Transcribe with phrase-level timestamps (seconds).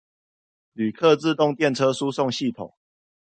[0.73, 2.73] 旅客自動電車輸送系統